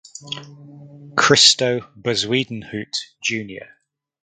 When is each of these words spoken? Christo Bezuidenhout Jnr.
Christo 1.15 1.81
Bezuidenhout 1.95 2.95
Jnr. 3.23 3.67